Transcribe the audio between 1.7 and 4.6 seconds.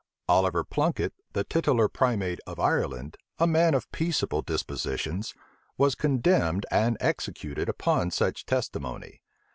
primate of Ireland, a man of peaceable